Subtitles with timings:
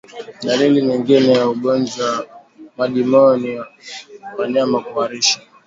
[0.43, 2.27] Dalili nyingine ya ugonjwa wa
[2.77, 3.59] majimoyo ni
[4.37, 5.39] wanyama kuharisha